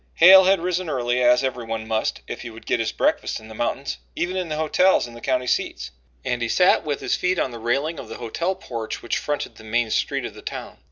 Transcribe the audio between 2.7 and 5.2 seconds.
his breakfast in the mountains, even in the hotels in